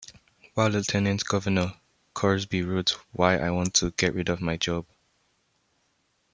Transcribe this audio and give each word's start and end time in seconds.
While 0.55 0.69
Lieutenant 0.71 1.23
Governor, 1.25 1.75
Crosby 2.15 2.63
wrote 2.63 2.97
Why 3.11 3.37
I 3.37 3.51
Want 3.51 3.75
to 3.75 3.91
Get 3.91 4.15
Rid 4.15 4.29
of 4.29 4.41
My 4.41 4.57
Job. 4.57 4.87